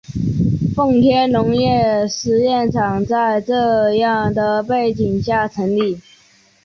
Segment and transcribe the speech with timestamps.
[0.75, 6.01] 奉天农业试验场在这样的背景下成立。